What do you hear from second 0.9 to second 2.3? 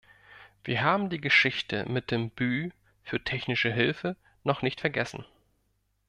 die Geschichte mit